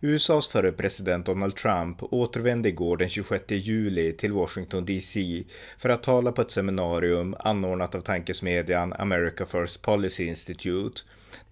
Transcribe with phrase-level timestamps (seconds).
[0.00, 5.44] USAs förre president Donald Trump återvände igår den 26 juli till Washington DC
[5.78, 11.00] för att tala på ett seminarium anordnat av tankesmedjan America First Policy Institute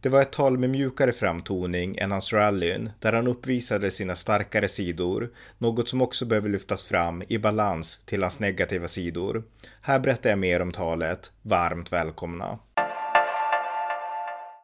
[0.01, 4.69] det var ett tal med mjukare framtoning än hans rallyn, där han uppvisade sina starkare
[4.69, 9.43] sidor, något som också behöver lyftas fram i balans till hans negativa sidor.
[9.81, 11.33] Här berättar jag mer om talet.
[11.43, 12.59] Varmt välkomna!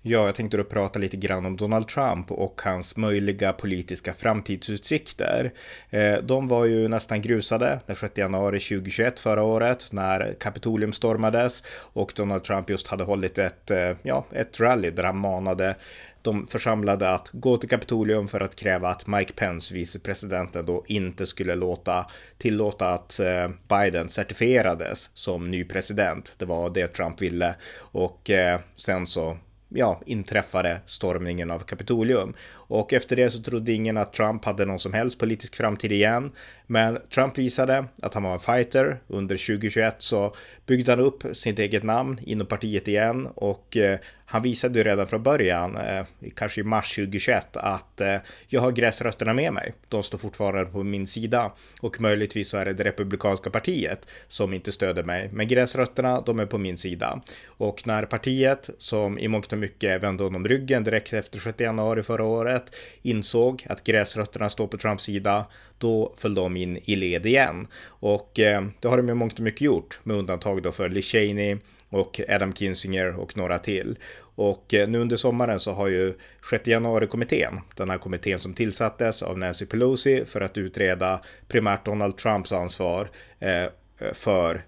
[0.07, 5.53] Ja, jag tänkte då prata lite grann om Donald Trump och hans möjliga politiska framtidsutsikter.
[5.91, 11.63] Eh, de var ju nästan grusade den 6 januari 2021 förra året när Kapitolium stormades
[11.93, 15.77] och Donald Trump just hade hållit ett, eh, ja, ett rally där han manade
[16.23, 21.27] de församlade att gå till Kapitolium för att kräva att Mike Pence, vicepresidenten, då inte
[21.27, 22.07] skulle låta
[22.39, 26.35] tillåta att eh, Biden certifierades som ny president.
[26.39, 27.55] Det var det Trump ville
[27.93, 28.31] och
[28.77, 29.37] sen så
[29.75, 32.35] ja, inträffade stormningen av Kapitolium.
[32.53, 36.33] Och efter det så trodde ingen att Trump hade någon som helst politisk framtid igen.
[36.67, 39.01] Men Trump visade att han var en fighter.
[39.09, 40.35] Under 2021 så
[40.67, 43.99] byggde han upp sitt eget namn inom partiet igen och eh,
[44.35, 48.17] han visade ju redan från början, eh, kanske i mars 2021, att eh,
[48.49, 49.75] jag har gräsrötterna med mig.
[49.89, 54.53] De står fortfarande på min sida och möjligtvis så är det det republikanska partiet som
[54.53, 55.31] inte stöder mig.
[55.33, 57.21] Men gräsrötterna, de är på min sida.
[57.47, 62.03] Och när partiet, som i mångt och mycket vände honom ryggen direkt efter 6 januari
[62.03, 65.47] förra året, insåg att gräsrötterna står på Trumps sida,
[65.79, 67.67] då föll de in i led igen.
[67.87, 71.07] Och eh, det har de ju mångt och mycket gjort, med undantag då för Liz
[71.07, 71.57] Cheney
[71.91, 73.99] och Adam Kinzinger och några till.
[74.37, 76.15] Och eh, nu under sommaren så har ju
[76.51, 82.17] 6 januari-kommittén, den här kommittén som tillsattes av Nancy Pelosi för att utreda primärt Donald
[82.17, 83.11] Trumps ansvar
[83.41, 83.67] eh,
[84.13, 84.65] för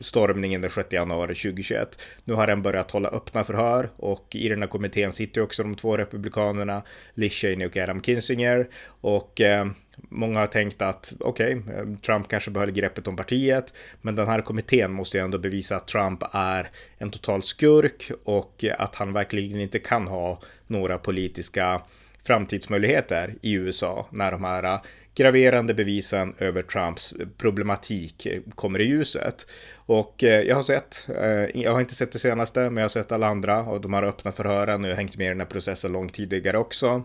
[0.00, 2.02] stormningen den 6 januari 2021.
[2.24, 5.74] Nu har den börjat hålla öppna förhör och i den här kommittén sitter också de
[5.74, 6.82] två republikanerna
[7.14, 9.66] Liz Cheney och Adam Kinzinger och eh,
[10.08, 14.40] Många har tänkt att okej, okay, Trump kanske behöll greppet om partiet, men den här
[14.40, 19.60] kommittén måste ju ändå bevisa att Trump är en total skurk och att han verkligen
[19.60, 21.82] inte kan ha några politiska
[22.22, 24.80] framtidsmöjligheter i USA när de här eh,
[25.14, 29.46] graverande bevisen över Trumps problematik eh, kommer i ljuset.
[29.76, 31.08] Och jag har sett,
[31.54, 34.02] jag har inte sett det senaste, men jag har sett alla andra och de har
[34.02, 37.02] öppna förhören och jag har hängt med i den här processen långt tidigare också.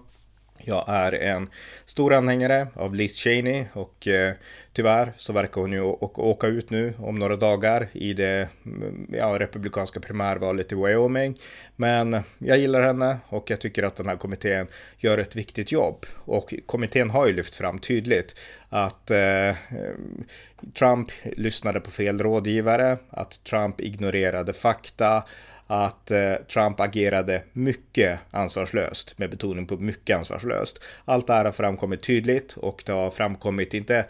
[0.68, 1.50] Jag är en
[1.86, 4.34] stor anhängare av Liz Cheney och eh,
[4.74, 9.40] tyvärr så verkar hon ju åka ut nu om några dagar i det mm, ja,
[9.40, 11.40] republikanska primärvalet i Wyoming.
[11.76, 14.68] Men jag gillar henne och jag tycker att den här kommittén
[14.98, 16.06] gör ett viktigt jobb.
[16.16, 18.36] Och kommittén har ju lyft fram tydligt
[18.76, 19.56] att eh,
[20.78, 25.24] Trump lyssnade på fel rådgivare, att Trump ignorerade fakta,
[25.68, 30.80] att eh, Trump agerade mycket ansvarslöst, med betoning på mycket ansvarslöst.
[31.06, 34.06] Allt det här har framkommit tydligt och det har framkommit inte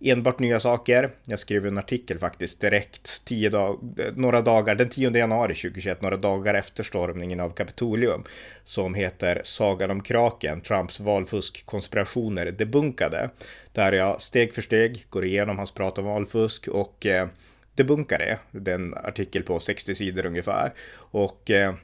[0.00, 1.10] enbart nya saker.
[1.24, 3.78] Jag skrev en artikel faktiskt direkt tio dag
[4.16, 8.24] några dagar, den 10 januari 2021, några dagar efter stormningen av Kapitolium,
[8.64, 13.30] som heter Sagan om kraken, Trumps valfusk-konspirationer debunkade,
[13.72, 17.28] där jag steg för steg går igenom hans prat om valfusk och eh,
[17.74, 18.38] debunkar det.
[18.50, 20.72] Den artikel på 60 sidor ungefär.
[20.94, 21.74] Och eh,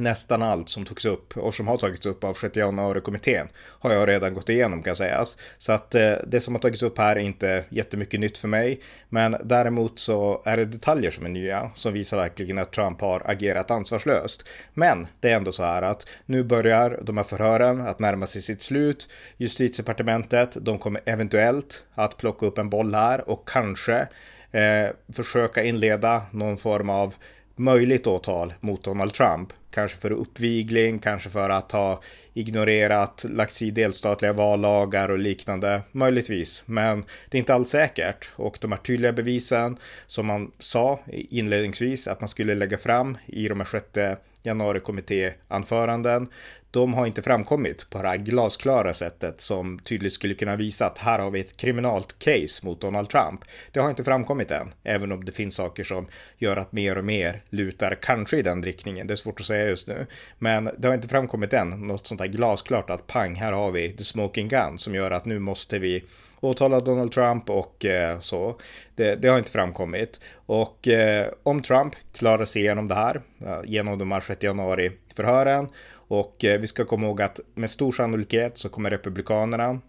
[0.00, 3.48] nästan allt som togs upp och som har tagits upp av 6 januari-kommittén
[3.80, 5.36] har jag redan gått igenom kan sägas.
[5.58, 8.80] Så att eh, det som har tagits upp här är inte jättemycket nytt för mig.
[9.08, 13.22] Men däremot så är det detaljer som är nya som visar verkligen att Trump har
[13.24, 14.48] agerat ansvarslöst.
[14.74, 18.42] Men det är ändå så här att nu börjar de här förhören att närma sig
[18.42, 19.08] sitt slut.
[19.36, 24.08] Justitiedepartementet, de kommer eventuellt att plocka upp en boll här och kanske
[24.52, 27.14] eh, försöka inleda någon form av
[27.58, 29.52] möjligt åtal mot Donald Trump.
[29.70, 32.02] Kanske för uppvigling, kanske för att ha
[32.34, 35.82] ignorerat, lagt sig i delstatliga vallagar och liknande.
[35.92, 38.30] Möjligtvis, men det är inte alls säkert.
[38.36, 39.76] Och de här tydliga bevisen
[40.06, 46.28] som man sa inledningsvis att man skulle lägga fram i de här sjätte januarikommittéanföranden
[46.70, 50.98] de har inte framkommit på det här glasklara sättet som tydligt skulle kunna visa att
[50.98, 53.40] här har vi ett kriminalt case mot Donald Trump.
[53.72, 56.06] Det har inte framkommit än, även om det finns saker som
[56.38, 59.06] gör att mer och mer lutar kanske i den riktningen.
[59.06, 60.06] Det är svårt att säga just nu.
[60.38, 63.92] Men det har inte framkommit än något sånt här glasklart att pang, här har vi
[63.92, 66.04] the smoking gun som gör att nu måste vi
[66.40, 68.60] åtala Donald Trump och eh, så.
[68.94, 70.20] Det, det, har inte framkommit.
[70.34, 74.92] Och eh, om Trump klarar sig igenom det här, eh, genom de här 6 januari
[75.16, 75.68] förhören
[76.08, 79.80] och eh, vi ska komma ihåg att med stor sannolikhet så kommer republikanerna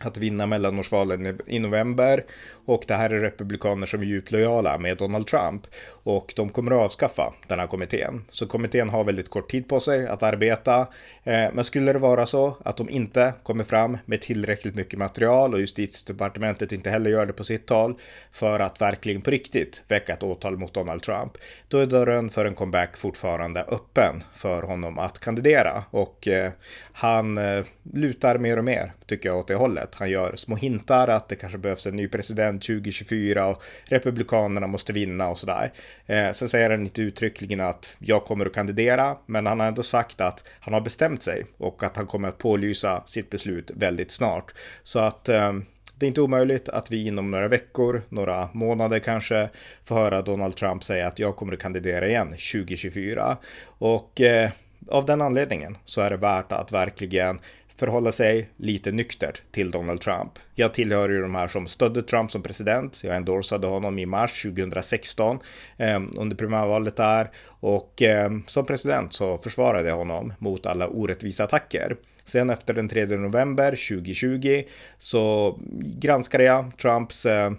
[0.00, 2.24] att vinna mellanårsvalen i november
[2.66, 6.70] och det här är republikaner som är djupt lojala med Donald Trump och de kommer
[6.70, 8.24] att avskaffa den här kommittén.
[8.30, 10.80] Så kommittén har väldigt kort tid på sig att arbeta.
[11.24, 15.54] Eh, men skulle det vara så att de inte kommer fram med tillräckligt mycket material
[15.54, 17.94] och justitiedepartementet inte heller gör det på sitt tal
[18.32, 21.32] för att verkligen på riktigt väcka ett åtal mot Donald Trump,
[21.68, 26.52] då är dörren för en comeback fortfarande öppen för honom att kandidera och eh,
[26.92, 29.83] han eh, lutar mer och mer tycker jag åt det hållet.
[29.94, 34.92] Han gör små hintar att det kanske behövs en ny president 2024 och republikanerna måste
[34.92, 35.72] vinna och sådär.
[36.06, 39.82] Eh, sen säger han inte uttryckligen att jag kommer att kandidera, men han har ändå
[39.82, 44.10] sagt att han har bestämt sig och att han kommer att pålysa sitt beslut väldigt
[44.10, 44.54] snart.
[44.82, 45.52] Så att eh,
[45.98, 49.48] det är inte omöjligt att vi inom några veckor, några månader kanske,
[49.84, 53.36] får höra Donald Trump säga att jag kommer att kandidera igen 2024.
[53.78, 54.50] Och eh,
[54.88, 57.40] av den anledningen så är det värt att verkligen
[57.76, 60.32] förhålla sig lite nyktert till Donald Trump.
[60.54, 63.00] Jag tillhör ju de här som stödde Trump som president.
[63.04, 65.38] Jag endorsade honom i mars 2016
[65.76, 71.44] eh, under primärvalet där och eh, som president så försvarade jag honom mot alla orättvisa
[71.44, 71.96] attacker.
[72.24, 74.62] Sen efter den 3 november 2020
[74.98, 77.52] så granskade jag Trumps eh,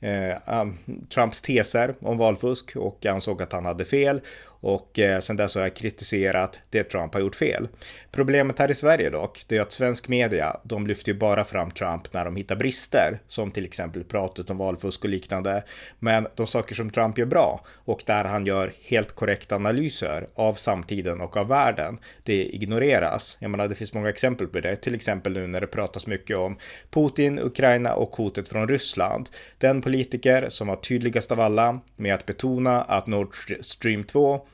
[0.00, 0.66] eh ah,
[1.14, 4.20] Trumps teser om valfusk och ansåg att han hade fel
[4.62, 7.68] och eh, sen dess har jag kritiserat det Trump har gjort fel.
[8.10, 11.70] Problemet här i Sverige dock, det är att svensk media, de lyfter ju bara fram
[11.70, 15.64] Trump när de hittar brister, som till exempel pratet om valfusk och liknande.
[15.98, 20.54] Men de saker som Trump gör bra och där han gör helt korrekta analyser av
[20.54, 23.36] samtiden och av världen, det ignoreras.
[23.40, 26.36] Jag menar, det finns många exempel på det, till exempel nu när det pratas mycket
[26.36, 26.58] om
[26.90, 29.28] Putin, Ukraina och hotet från Ryssland.
[29.58, 34.46] Den politiker som var tydligast av alla med att betona att Nord Stream 2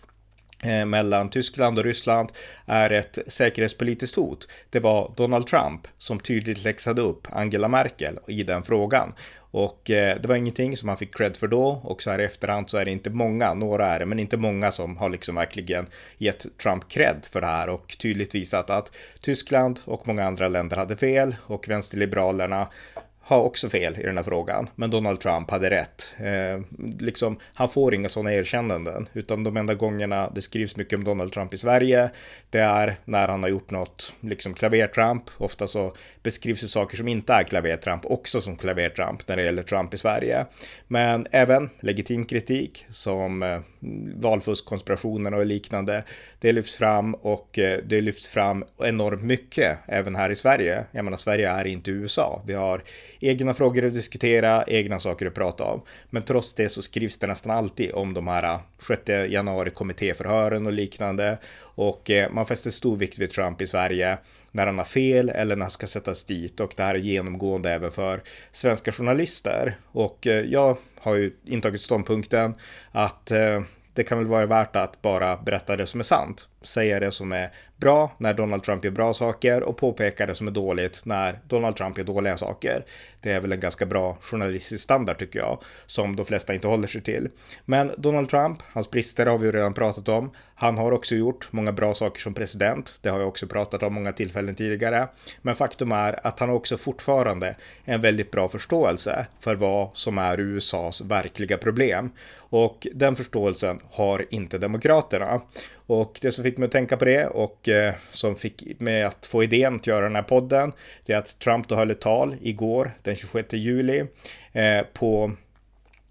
[0.63, 2.33] Eh, mellan Tyskland och Ryssland
[2.67, 4.49] är ett säkerhetspolitiskt hot.
[4.71, 9.13] Det var Donald Trump som tydligt läxade upp Angela Merkel i den frågan.
[9.51, 12.25] Och eh, det var ingenting som han fick cred för då och så här i
[12.25, 15.35] efterhand så är det inte många, några är det, men inte många som har liksom
[15.35, 15.87] verkligen
[16.19, 20.77] gett Trump cred för det här och tydligt visat att Tyskland och många andra länder
[20.77, 22.69] hade fel och vänsterliberalerna
[23.29, 26.15] har också fel i den här frågan, men Donald Trump hade rätt.
[26.19, 26.61] Eh,
[26.99, 31.33] liksom, han får inga sådana erkännanden, utan de enda gångerna det skrivs mycket om Donald
[31.33, 32.11] Trump i Sverige,
[32.51, 35.25] det är när han har gjort något, liksom klavertramp.
[35.37, 39.63] Ofta så beskrivs ju saker som inte är klavertramp också som klavertramp när det gäller
[39.63, 40.47] Trump i Sverige.
[40.87, 43.61] Men även legitim kritik som eh,
[44.15, 46.05] valfuskkonspirationerna och liknande,
[46.41, 50.85] det lyfts fram och eh, det lyfts fram enormt mycket även här i Sverige.
[50.93, 52.43] Jag menar, Sverige är inte USA.
[52.47, 52.83] Vi har
[53.20, 55.82] egna frågor att diskutera, egna saker att prata om.
[56.11, 60.67] Men trots det så skrivs det nästan alltid om de här äh, 6 januari kommittéförhören
[60.67, 61.38] och liknande.
[61.61, 64.19] Och äh, man fäster stor vikt vid Trump i Sverige
[64.50, 67.70] när han har fel eller när han ska sättas dit och det här är genomgående
[67.70, 68.23] även för
[68.53, 69.76] svenska journalister.
[69.87, 72.55] Och äh, jag har ju intagit ståndpunkten
[72.93, 73.32] att
[73.99, 76.49] det kan väl vara värt att bara berätta det som är sant.
[76.62, 80.47] Säga det som är bra när Donald Trump gör bra saker och påpeka det som
[80.49, 82.85] är dåligt när Donald Trump gör dåliga saker.
[83.21, 86.89] Det är väl en ganska bra journalistisk standard tycker jag, som de flesta inte håller
[86.89, 87.29] sig till.
[87.65, 90.31] Men Donald Trump, hans brister har vi ju redan pratat om.
[90.55, 92.95] Han har också gjort många bra saker som president.
[93.00, 95.09] Det har jag också pratat om många tillfällen tidigare.
[95.43, 100.41] Men faktum är att han också fortfarande en väldigt bra förståelse för vad som är
[100.41, 102.11] USAs verkliga problem.
[102.50, 105.41] Och den förståelsen har inte Demokraterna.
[105.88, 109.26] Och det som fick mig att tänka på det och eh, som fick mig att
[109.26, 110.73] få idén att göra den här podden,
[111.07, 114.04] det är att Trump då höll ett tal igår, den 26 juli,
[114.52, 115.33] eh, på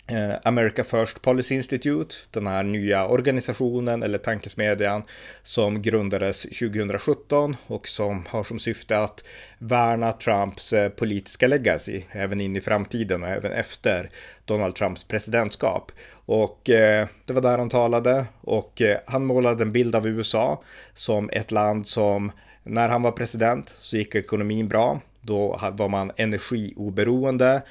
[0.09, 5.03] Eh, America First Policy Institute, den här nya organisationen eller tankesmedjan
[5.43, 9.23] som grundades 2017 och som har som syfte att
[9.59, 14.09] värna Trumps eh, politiska legacy även in i framtiden och även efter
[14.45, 15.91] Donald Trumps presidentskap.
[16.27, 20.61] Och eh, det var där han talade och eh, han målade en bild av USA
[20.93, 22.31] som ett land som
[22.63, 25.01] när han var president så gick ekonomin bra.
[25.21, 27.61] Då var man energioberoende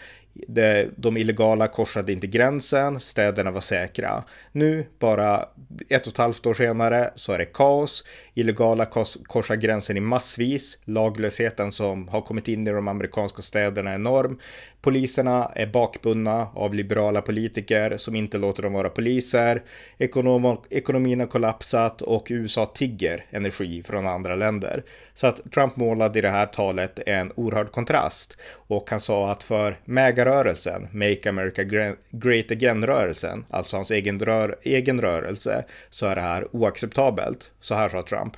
[0.48, 4.24] de, de illegala korsade inte gränsen, städerna var säkra.
[4.52, 5.48] Nu, bara
[5.88, 8.04] ett och ett halvt år senare, så är det kaos.
[8.34, 10.78] Illegala kors, korsar gränsen i massvis.
[10.84, 14.38] Laglösheten som har kommit in i de amerikanska städerna är enorm.
[14.80, 19.62] Poliserna är bakbundna av liberala politiker som inte låter dem vara poliser.
[19.98, 24.84] Ekonom, ekonomin har kollapsat och USA tigger energi från andra länder.
[25.14, 29.44] Så att Trump målade i det här talet en oerhörd kontrast och han sa att
[29.44, 29.80] för
[30.26, 31.64] MAGA-rörelsen, Make America
[32.10, 37.50] Great Again-rörelsen, alltså hans egen, rör, egen rörelse, så är det här oacceptabelt.
[37.60, 38.36] Så här sa Trump.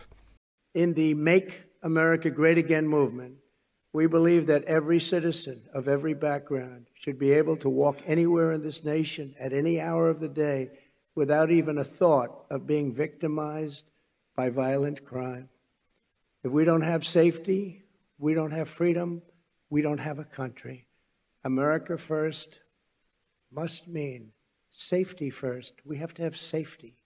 [0.74, 1.52] In the Make
[1.82, 3.38] America Great Again movement
[3.94, 8.62] We believe that every citizen of every background should be able to walk anywhere in
[8.62, 10.70] this nation at any hour of the day
[11.14, 13.86] without even a thought of being victimized
[14.36, 15.48] by violent crime.
[16.44, 17.84] If we don't have safety,
[18.18, 19.22] we don't have freedom,
[19.70, 20.87] we don't have a country.
[21.44, 22.60] America first
[23.50, 24.32] must mean
[24.70, 25.74] safety first.
[25.84, 26.97] We have to have safety.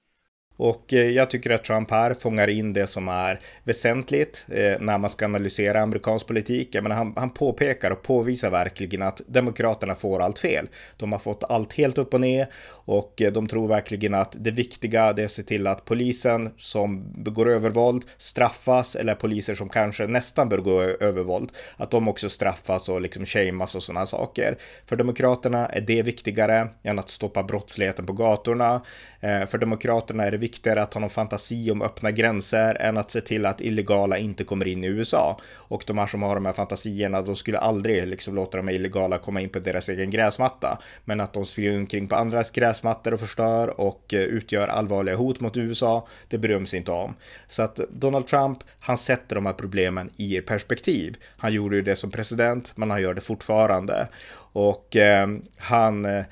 [0.56, 4.98] Och eh, jag tycker att Trump här fångar in det som är väsentligt eh, när
[4.98, 6.68] man ska analysera amerikansk politik.
[6.72, 10.68] Jag menar, han, han påpekar och påvisar verkligen att Demokraterna får allt fel.
[10.96, 14.50] De har fått allt helt upp och ner och eh, de tror verkligen att det
[14.50, 20.06] viktiga är att se till att polisen som begår övervåld straffas eller poliser som kanske
[20.06, 24.56] nästan bör gå övervåld, att de också straffas och liksom shamas och sådana saker.
[24.84, 28.80] För Demokraterna är det viktigare än att stoppa brottsligheten på gatorna.
[29.20, 33.20] För Demokraterna är det viktigare att ha någon fantasi om öppna gränser än att se
[33.20, 35.40] till att illegala inte kommer in i USA.
[35.54, 38.74] Och de här som har de här fantasierna, de skulle aldrig liksom låta de här
[38.74, 40.78] illegala komma in på deras egen gräsmatta.
[41.04, 45.40] Men att de springer omkring på andras gräsmattor och förstör och eh, utgör allvarliga hot
[45.40, 47.14] mot USA, det bryr de sig inte om.
[47.46, 51.16] Så att Donald Trump, han sätter de här problemen i perspektiv.
[51.36, 54.08] Han gjorde ju det som president, men han gör det fortfarande.
[54.52, 56.24] Och eh, han eh,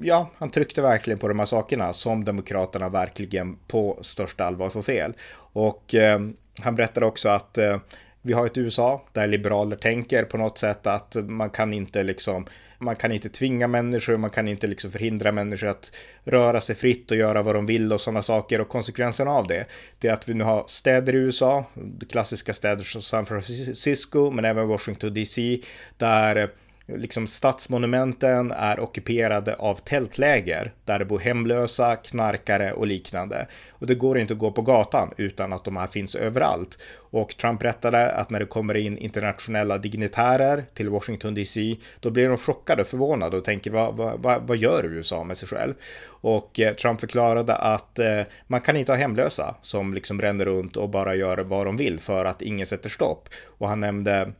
[0.00, 4.82] ja, han tryckte verkligen på de här sakerna som Demokraterna verkligen på största allvar får
[4.82, 5.12] fel.
[5.36, 6.20] Och eh,
[6.58, 7.78] han berättade också att eh,
[8.22, 12.46] vi har ett USA där liberaler tänker på något sätt att man kan inte liksom
[12.78, 15.92] man kan inte tvinga människor, man kan inte liksom förhindra människor att
[16.24, 18.60] röra sig fritt och göra vad de vill och sådana saker.
[18.60, 19.66] Och konsekvensen av det,
[19.98, 21.64] det är att vi nu har städer i USA,
[22.10, 25.60] klassiska städer som San Francisco, men även Washington DC,
[25.98, 26.48] där eh,
[26.86, 33.46] liksom stadsmonumenten är ockuperade av tältläger där det bor hemlösa, knarkare och liknande.
[33.70, 36.78] Och det går inte att gå på gatan utan att de här finns överallt.
[37.10, 42.28] Och Trump berättade att när det kommer in internationella dignitärer till Washington DC, då blir
[42.28, 45.74] de chockade och förvånade och tänker vad, vad, vad gör USA med sig själv?
[46.06, 50.76] Och eh, Trump förklarade att eh, man kan inte ha hemlösa som liksom ränner runt
[50.76, 53.28] och bara gör vad de vill för att ingen sätter stopp.
[53.58, 54.32] Och han nämnde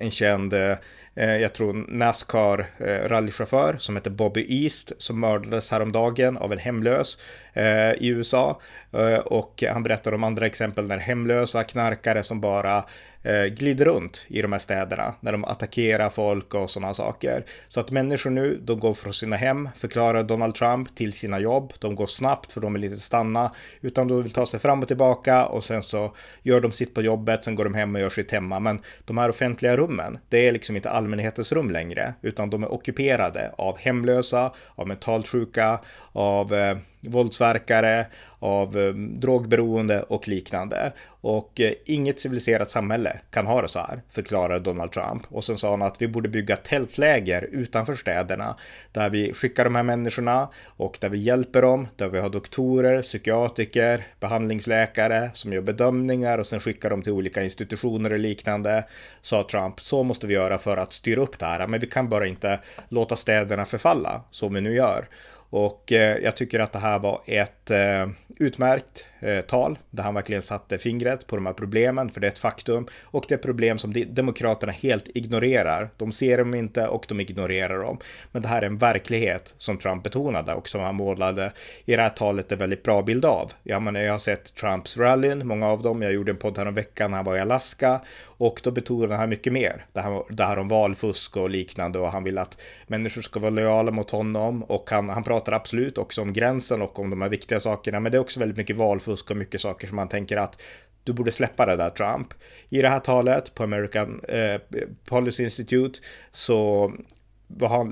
[0.00, 0.76] en känd, eh,
[1.16, 6.58] Eh, jag tror Nascar eh, rallychaufför som heter Bobby East som mördades häromdagen av en
[6.58, 7.18] hemlös
[7.52, 8.60] eh, i USA.
[8.92, 12.84] Eh, och han berättar om andra exempel när hemlösa knarkare som bara
[13.26, 17.44] Eh, glider runt i de här städerna när de attackerar folk och sådana saker.
[17.68, 21.72] Så att människor nu, de går från sina hem, förklarar Donald Trump till sina jobb.
[21.78, 24.88] De går snabbt för de vill inte stanna utan de vill ta sig fram och
[24.88, 28.10] tillbaka och sen så gör de sitt på jobbet, sen går de hem och gör
[28.10, 28.60] sitt hemma.
[28.60, 32.72] Men de här offentliga rummen, det är liksom inte allmänhetens rum längre, utan de är
[32.72, 35.80] ockuperade av hemlösa, av mentalt sjuka,
[36.12, 38.06] av eh, våldsverkare,
[38.38, 40.92] av eh, drogberoende och liknande.
[41.20, 45.22] Och eh, inget civiliserat samhälle kan ha det så här, förklarade Donald Trump.
[45.28, 48.56] Och sen sa han att vi borde bygga tältläger utanför städerna
[48.92, 53.02] där vi skickar de här människorna och där vi hjälper dem, där vi har doktorer,
[53.02, 58.84] psykiatriker, behandlingsläkare som gör bedömningar och sen skickar dem till olika institutioner och liknande,
[59.22, 59.80] sa Trump.
[59.80, 62.60] Så måste vi göra för att styra upp det här, men vi kan bara inte
[62.88, 65.08] låta städerna förfalla som vi nu gör.
[65.50, 68.08] Och eh, jag tycker att det här var ett eh,
[68.38, 72.30] utmärkt eh, tal där han verkligen satte fingret på de här problemen, för det är
[72.30, 72.86] ett faktum.
[73.02, 75.88] Och det är problem som Demokraterna helt ignorerar.
[75.96, 77.98] De ser dem inte och de ignorerar dem.
[78.32, 81.52] Men det här är en verklighet som Trump betonade och som han målade
[81.84, 83.52] i det här talet en väldigt bra bild av.
[83.62, 86.02] Jag, menar, jag har sett Trumps rallyn, många av dem.
[86.02, 88.00] Jag gjorde en podd veckan när han var i Alaska
[88.38, 89.84] och då betonade han mycket mer.
[89.92, 93.50] Det här, det här om valfusk och liknande och han vill att människor ska vara
[93.50, 97.28] lojala mot honom och han, han pratar absolut också om gränsen och om de här
[97.28, 98.00] viktiga sakerna.
[98.00, 100.62] Men det är också väldigt mycket valfusk och mycket saker som man tänker att
[101.04, 102.34] du borde släppa det där Trump.
[102.68, 104.60] I det här talet på American eh,
[105.04, 106.00] Policy Institute
[106.32, 106.92] så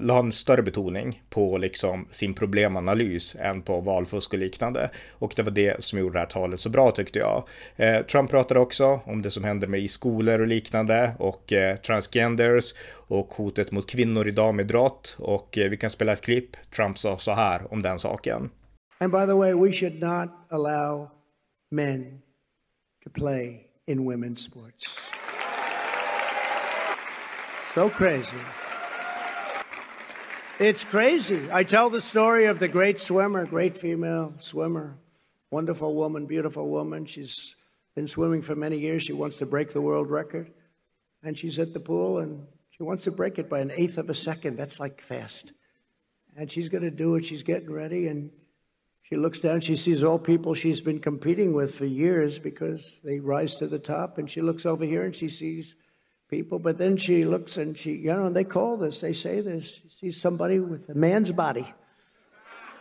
[0.00, 4.90] la han större betoning på liksom sin problemanalys än på valfusk och liknande.
[5.10, 7.48] Och det var det som gjorde det här talet så bra tyckte jag.
[7.76, 11.76] Eh, Trump pratade också om det som händer med i skolor och liknande och eh,
[11.76, 16.56] transgenders och hotet mot kvinnor i damidrott och eh, vi kan spela ett klipp.
[16.76, 18.50] Trump sa så här om den saken.
[19.00, 21.12] And by the way, we should not allow
[21.70, 22.22] men
[23.02, 25.10] to play in women's sports.
[27.74, 28.36] So crazy.
[30.60, 31.50] It's crazy.
[31.52, 34.96] I tell the story of the great swimmer, great female swimmer,
[35.50, 37.06] wonderful woman, beautiful woman.
[37.06, 37.56] She's
[37.96, 39.02] been swimming for many years.
[39.02, 40.52] She wants to break the world record.
[41.22, 44.08] And she's at the pool and she wants to break it by an eighth of
[44.08, 44.56] a second.
[44.56, 45.52] That's like fast.
[46.36, 47.24] And she's going to do it.
[47.24, 48.06] She's getting ready.
[48.06, 48.30] And
[49.14, 49.60] she looks down.
[49.60, 53.78] She sees all people she's been competing with for years because they rise to the
[53.78, 54.18] top.
[54.18, 55.76] And she looks over here and she sees
[56.28, 56.58] people.
[56.58, 59.80] But then she looks and she, you know, they call this, they say this.
[59.82, 61.72] She sees somebody with a man's body.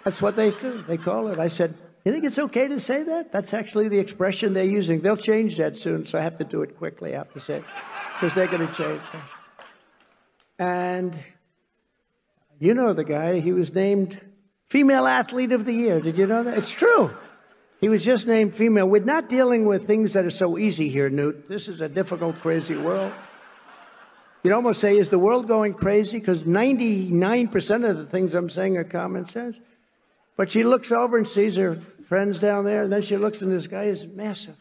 [0.05, 0.83] That's what they do.
[0.87, 1.37] They call it.
[1.37, 3.31] I said, You think it's okay to say that?
[3.31, 5.01] That's actually the expression they're using.
[5.01, 7.13] They'll change that soon, so I have to do it quickly.
[7.13, 7.63] I have to say
[8.15, 9.01] because they're going to change.
[10.57, 11.13] And
[12.59, 14.19] you know the guy, he was named
[14.73, 16.01] Female Athlete of the Year.
[16.01, 16.57] Did you know that?
[16.57, 17.15] It's true.
[17.79, 18.89] He was just named female.
[18.89, 21.47] We're not dealing with things that are so easy here, Newt.
[21.47, 23.13] This is a difficult, crazy world.
[24.41, 26.17] You'd almost say, is the world going crazy?
[26.17, 29.61] Because 99% of the things I'm saying are common sense.
[30.37, 33.51] But she looks over and sees her friends down there, and then she looks, and
[33.51, 34.57] this guy is massive.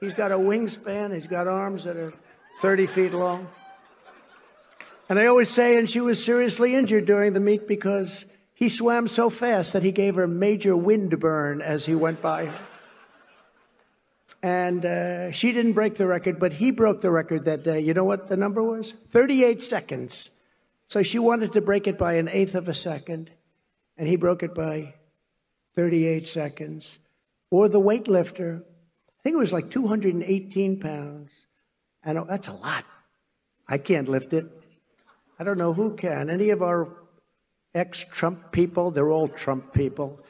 [0.00, 2.12] He's got a wingspan, he's got arms that are
[2.60, 3.46] 30 feet long.
[5.08, 8.26] And I always say, and she was seriously injured during the meet because
[8.60, 12.50] he swam so fast that he gave her major wind burn as he went by.
[14.42, 17.80] And uh, she didn't break the record, but he broke the record that day.
[17.80, 18.92] You know what the number was?
[18.92, 20.30] 38 seconds.
[20.88, 23.30] So she wanted to break it by an eighth of a second,
[23.96, 24.94] and he broke it by
[25.74, 26.98] 38 seconds.
[27.50, 31.46] Or the weightlifter, I think it was like 218 pounds.
[32.02, 32.84] And that's a lot.
[33.66, 34.46] I can't lift it.
[35.38, 36.28] I don't know who can.
[36.28, 37.00] Any of our
[37.74, 40.20] ex Trump people, they're all Trump people.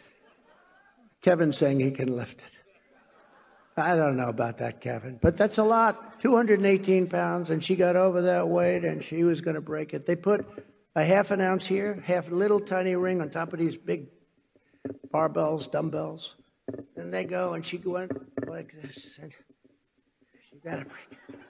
[1.22, 2.60] Kevin's saying he can lift it.
[3.76, 6.20] I don't know about that, Kevin, but that's a lot.
[6.20, 10.06] 218 pounds, and she got over that weight, and she was going to break it.
[10.06, 10.46] They put
[10.94, 14.08] a half an ounce here, half little tiny ring on top of these big
[15.12, 16.36] barbells, dumbbells.
[16.96, 18.12] And they go, and she went
[18.46, 19.32] like this, and
[20.50, 21.40] she got to break.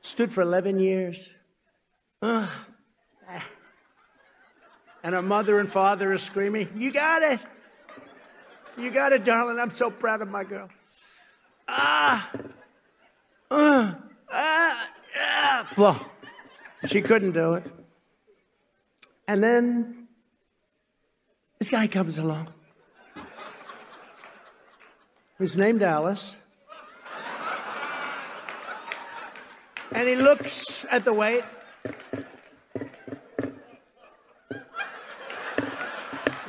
[0.00, 1.36] Stood for 11 years.
[2.20, 2.48] Uh,
[5.02, 7.44] and her mother and father are screaming, You got it!
[8.78, 9.58] You got it, darling.
[9.58, 10.68] I'm so proud of my girl.
[11.66, 12.30] ah,
[13.50, 13.94] uh,
[14.30, 15.72] ah, ah.
[15.76, 16.10] Well,
[16.86, 17.64] she couldn't do it.
[19.26, 20.06] And then
[21.58, 22.48] this guy comes along.
[25.38, 26.36] He's named Alice.
[29.90, 31.44] And he looks at the weight.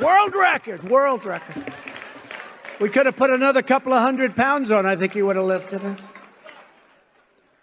[0.02, 1.74] World record, world record.
[2.80, 4.86] We could have put another couple of hundred pounds on.
[4.86, 5.98] I think he would have lifted it.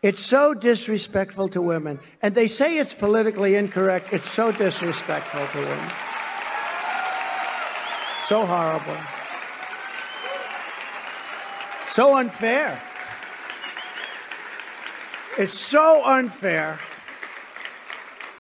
[0.03, 1.99] It's so disrespectful to women.
[2.21, 4.13] And they say it's politically incorrect.
[4.13, 5.91] It's so disrespectful to women.
[8.27, 9.01] So horrible.
[11.89, 12.83] So unfair.
[15.39, 16.79] It's so unfair.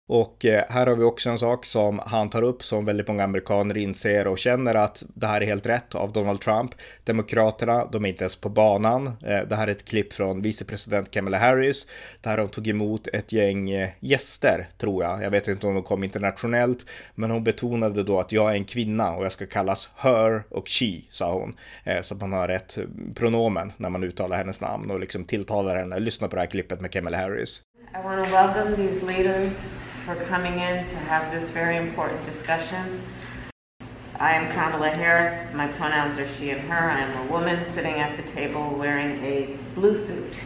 [0.10, 3.24] Och eh, här har vi också en sak som han tar upp som väldigt många
[3.24, 6.72] amerikaner inser och känner att det här är helt rätt av Donald Trump.
[7.04, 9.08] Demokraterna, de är inte ens på banan.
[9.08, 11.88] Eh, det här är ett klipp från vicepresident Kamala Harris
[12.22, 15.24] där hon tog emot ett gäng eh, gäster, tror jag.
[15.24, 18.66] Jag vet inte om de kom internationellt, men hon betonade då att jag är en
[18.66, 21.56] kvinna och jag ska kallas her och she, sa hon.
[22.02, 22.78] Så att man har rätt
[23.16, 26.00] pronomen när man uttalar hennes namn och liksom tilltalar henne.
[26.00, 27.64] Lyssna på det här klippet med Kamala Harris.
[27.94, 29.70] I want to welcome these leaders
[30.06, 33.02] for coming in to have this very important discussion.
[34.20, 35.54] I am Kamala Harris.
[35.54, 36.92] My pronouns are she and her.
[36.92, 40.44] I am a woman sitting at the table wearing a blue suit.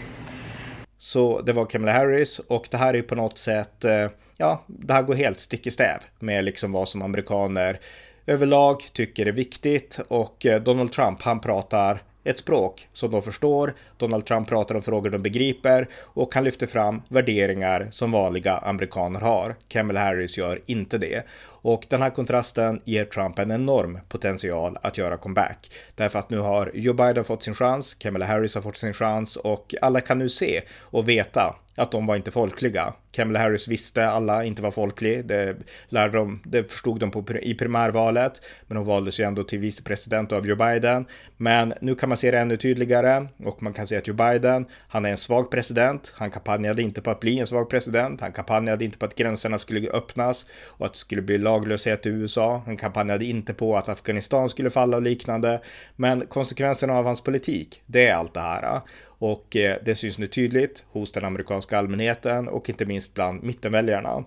[0.98, 4.94] Så det var Kamala Harris och det här är på något sätt, eh, ja, det
[4.94, 7.80] här går helt stick i stäv med liksom vad som amerikaner
[8.26, 13.73] överlag tycker är viktigt och eh, Donald Trump, han pratar ett språk som de förstår.
[13.97, 19.19] Donald Trump pratar om frågor de begriper och han lyfter fram värderingar som vanliga amerikaner
[19.19, 19.55] har.
[19.67, 21.23] Kamala Harris gör inte det.
[21.62, 25.71] Och den här kontrasten ger Trump en enorm potential att göra comeback.
[25.95, 29.36] Därför att nu har Joe Biden fått sin chans, Kamala Harris har fått sin chans
[29.36, 32.93] och alla kan nu se och veta att de var inte folkliga.
[33.12, 35.26] Kamala Harris visste alla inte var folklig.
[35.26, 35.56] Det,
[35.89, 38.41] lärde de, det förstod de på, i primärvalet.
[38.67, 41.06] Men hon valdes ju ändå till vicepresident av Joe Biden.
[41.38, 44.65] Men nu kan man se det ännu tydligare och man kan se att Joe Biden,
[44.88, 46.13] han är en svag president.
[46.15, 48.21] Han kampanjade inte på att bli en svag president.
[48.21, 52.09] Han kampanjade inte på att gränserna skulle öppnas och att det skulle bli laglöshet i
[52.09, 52.61] USA.
[52.65, 55.61] Han kampanjade inte på att Afghanistan skulle falla och liknande.
[55.95, 58.81] Men konsekvenserna av hans politik, det är allt det här.
[59.03, 64.23] Och eh, det syns nu tydligt hos den amerikanska allmänheten och inte minst bland mittenväljarna.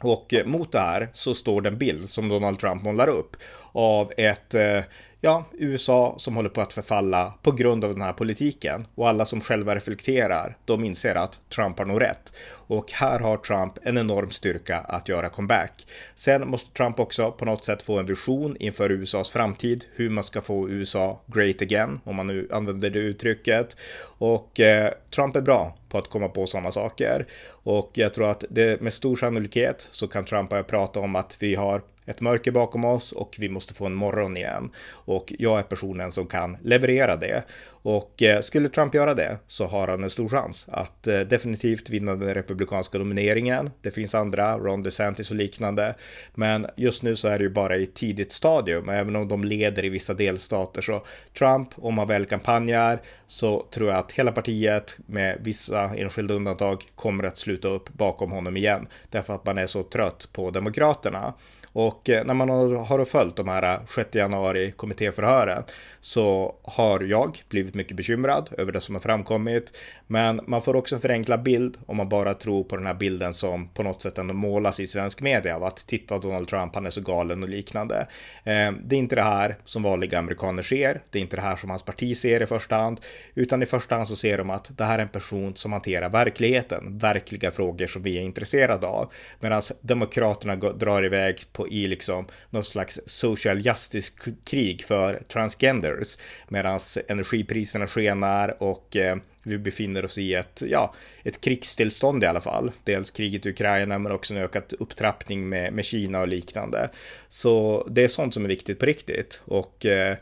[0.00, 3.36] Och eh, mot det här så står den bild som Donald Trump målar upp
[3.72, 4.80] av ett eh,
[5.24, 8.86] ja, USA som håller på att förfalla på grund av den här politiken.
[8.94, 12.32] Och alla som själva reflekterar, de inser att Trump har nog rätt.
[12.66, 15.86] Och här har Trump en enorm styrka att göra comeback.
[16.14, 20.24] Sen måste Trump också på något sätt få en vision inför USAs framtid, hur man
[20.24, 23.76] ska få USA great again, om man nu använder det uttrycket.
[24.18, 27.26] Och eh, Trump är bra på att komma på sådana saker.
[27.48, 31.36] Och jag tror att det med stor sannolikhet så kan Trump börja prata om att
[31.40, 34.70] vi har ett mörker bakom oss och vi måste få en morgon igen.
[34.88, 37.44] Och jag är personen som kan leverera det.
[37.84, 41.90] Och eh, skulle Trump göra det så har han en stor chans att eh, definitivt
[41.90, 43.70] vinna den republikanska nomineringen.
[43.80, 45.94] Det finns andra, Ron DeSantis och liknande.
[46.34, 49.84] Men just nu så är det ju bara i tidigt stadium, även om de leder
[49.84, 50.82] i vissa delstater.
[50.82, 51.02] Så
[51.38, 56.84] Trump, om han väl kampanjar, så tror jag att hela partiet med vissa enskilda undantag
[56.94, 58.88] kommer att sluta upp bakom honom igen.
[59.10, 61.34] Därför att man är så trött på Demokraterna.
[61.72, 65.62] Och eh, när man har följt de här eh, 6 januari kommittéförhören
[66.00, 69.72] så har jag blivit mycket bekymrad över det som har framkommit.
[70.06, 73.34] Men man får också en förenklad bild om man bara tror på den här bilden
[73.34, 76.86] som på något sätt ändå målas i svensk media av att titta Donald Trump, han
[76.86, 78.06] är så galen och liknande.
[78.44, 81.02] Ehm, det är inte det här som vanliga amerikaner ser.
[81.10, 83.00] Det är inte det här som hans parti ser i första hand,
[83.34, 86.08] utan i första hand så ser de att det här är en person som hanterar
[86.08, 89.12] verkligheten, verkliga frågor som vi är intresserade av.
[89.40, 96.18] Medan demokraterna drar iväg på i liksom någon slags social justice-krig för transgenders.
[96.48, 102.40] Medan energipriserna skenar och eh, vi befinner oss i ett, ja, ett krigstillstånd i alla
[102.40, 102.72] fall.
[102.84, 106.90] Dels kriget i Ukraina men också en ökad upptrappning med, med Kina och liknande.
[107.28, 109.40] Så det är sånt som är viktigt på riktigt.
[109.44, 110.16] Och eh,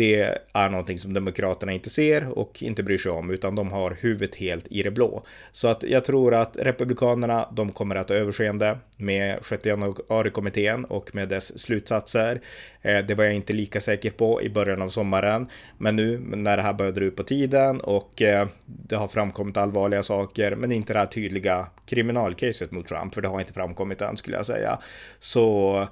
[0.00, 3.96] det är någonting som Demokraterna inte ser och inte bryr sig om, utan de har
[4.00, 5.24] huvudet helt i det blå.
[5.52, 11.14] Så att jag tror att Republikanerna, de kommer att ha överseende med 6 januari-kommittén och
[11.14, 12.40] med dess slutsatser.
[12.82, 15.46] Eh, det var jag inte lika säker på i början av sommaren,
[15.78, 19.56] men nu när det här börjar dra ut på tiden och eh, det har framkommit
[19.56, 24.00] allvarliga saker, men inte det här tydliga kriminalcaset mot Trump, för det har inte framkommit
[24.00, 24.78] än skulle jag säga.
[25.18, 25.86] Så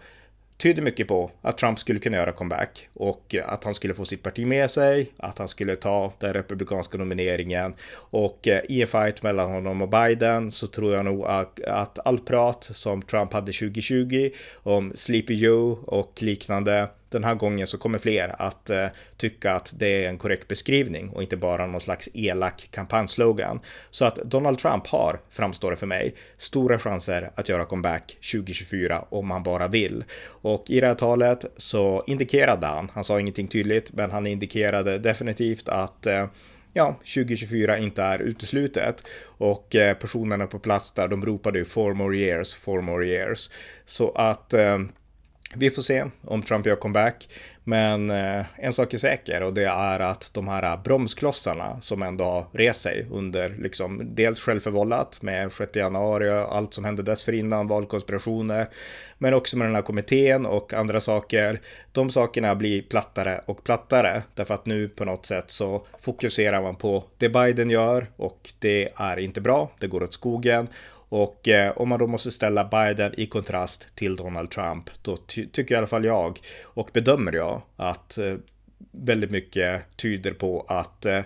[0.58, 4.22] tyder mycket på att Trump skulle kunna göra comeback och att han skulle få sitt
[4.22, 7.74] parti med sig, att han skulle ta den republikanska nomineringen.
[7.94, 11.98] Och eh, i en fight mellan honom och Biden så tror jag nog att, att
[12.06, 17.78] allt prat som Trump hade 2020 om Sleepy Joe och liknande den här gången så
[17.78, 21.80] kommer fler att eh, tycka att det är en korrekt beskrivning och inte bara någon
[21.80, 23.60] slags elak kampanjslogan.
[23.90, 29.04] Så att Donald Trump har, framstår det för mig, stora chanser att göra comeback 2024
[29.08, 30.04] om han bara vill.
[30.26, 34.98] Och i det här talet så indikerade han, han sa ingenting tydligt, men han indikerade
[34.98, 36.26] definitivt att eh,
[36.72, 39.04] ja, 2024 inte är uteslutet.
[39.24, 43.50] Och eh, personerna på plats där, de ropade ju four more years, four more years.
[43.84, 44.78] Så att eh,
[45.54, 47.28] vi får se om Trump gör comeback.
[47.64, 52.24] Men eh, en sak är säker och det är att de här bromsklossarna som ändå
[52.24, 57.68] har rest sig under liksom dels självförvållat med 6 januari och allt som hände dessförinnan,
[57.68, 58.66] valkonspirationer,
[59.18, 61.60] men också med den här kommittén och andra saker.
[61.92, 66.76] De sakerna blir plattare och plattare därför att nu på något sätt så fokuserar man
[66.76, 69.70] på det Biden gör och det är inte bra.
[69.78, 70.68] Det går åt skogen
[71.08, 75.46] och eh, om man då måste ställa Biden i kontrast till Donald Trump, då ty
[75.46, 78.34] tycker i alla fall jag och bedömer jag att eh,
[78.90, 81.20] väldigt mycket tyder på att eh,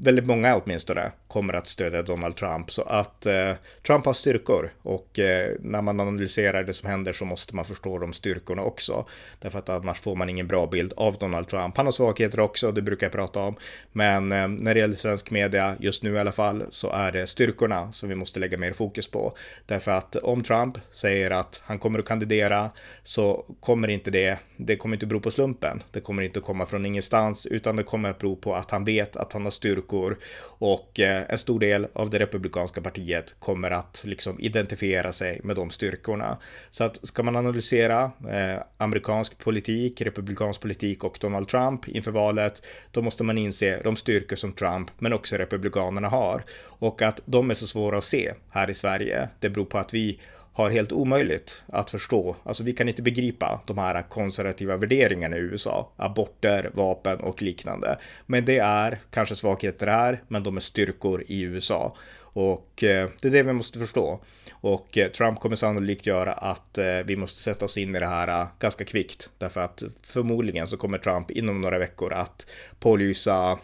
[0.00, 2.70] väldigt många åtminstone kommer att stödja Donald Trump.
[2.70, 3.52] Så att eh,
[3.86, 7.98] Trump har styrkor och eh, när man analyserar det som händer så måste man förstå
[7.98, 9.06] de styrkorna också.
[9.38, 11.76] Därför att annars får man ingen bra bild av Donald Trump.
[11.76, 13.56] Han har svagheter också, det brukar jag prata om.
[13.92, 17.26] Men eh, när det gäller svensk media, just nu i alla fall, så är det
[17.26, 19.36] styrkorna som vi måste lägga mer fokus på.
[19.66, 22.70] Därför att om Trump säger att han kommer att kandidera
[23.02, 25.82] så kommer inte det, det kommer inte bero på slumpen.
[25.90, 28.84] Det kommer inte att komma från ingenstans, utan det kommer att bero på att han
[28.84, 30.18] vet att han har styrkor styrkor
[30.58, 35.56] och eh, en stor del av det republikanska partiet kommer att liksom identifiera sig med
[35.56, 36.38] de styrkorna.
[36.70, 42.62] Så att ska man analysera eh, amerikansk politik, republikansk politik och Donald Trump inför valet,
[42.90, 46.44] då måste man inse de styrkor som Trump men också republikanerna har
[46.80, 49.28] och att de är så svåra att se här i Sverige.
[49.40, 50.20] Det beror på att vi
[50.54, 52.36] har helt omöjligt att förstå.
[52.42, 55.92] Alltså vi kan inte begripa de här konservativa värderingarna i USA.
[55.96, 57.98] Aborter, vapen och liknande.
[58.26, 61.96] Men det är kanske svagheter här, men de är styrkor i USA.
[62.34, 64.20] Och eh, det är det vi måste förstå.
[64.52, 68.06] Och eh, Trump kommer sannolikt göra att eh, vi måste sätta oss in i det
[68.06, 69.30] här ganska kvickt.
[69.38, 72.46] Därför att förmodligen så kommer Trump inom några veckor att
[72.80, 73.58] pålysa,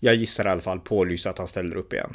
[0.00, 2.14] jag gissar i alla fall pålysa att han ställer upp igen.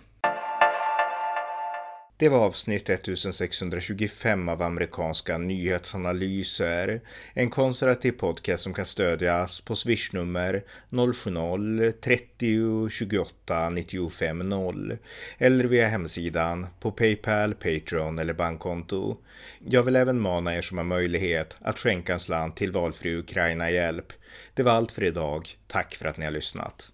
[2.20, 7.02] Det var avsnitt 1625 av amerikanska nyhetsanalyser.
[7.34, 14.98] En konservativ podcast som kan stödjas på swishnummer 070-30 28 95 0
[15.38, 19.18] eller via hemsidan på Paypal, Patreon eller bankkonto.
[19.66, 24.14] Jag vill även mana er som har möjlighet att skänka en slant till valfri Ukraina-hjälp.
[24.54, 25.50] Det var allt för idag.
[25.68, 26.92] Tack för att ni har lyssnat.